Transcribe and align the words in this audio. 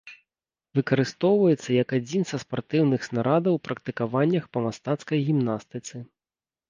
Выкарыстоўваецца 0.77 1.69
як 1.83 1.89
адзін 1.99 2.21
са 2.31 2.37
спартыўных 2.43 3.05
снарадаў 3.09 3.53
у 3.59 3.63
практыкаваннях 3.67 4.43
па 4.57 4.67
мастацкай 4.67 5.19
гімнастыцы. 5.29 5.95